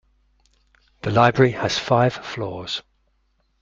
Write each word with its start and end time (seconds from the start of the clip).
The 1.03 1.11
library 1.11 1.51
has 1.51 1.77
five 1.77 2.13
floors. 2.13 2.81